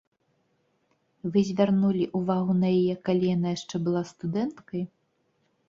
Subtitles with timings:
[1.35, 4.81] Вы звярнулі ўвагу на яе, калі яна яшчэ была студэнткай?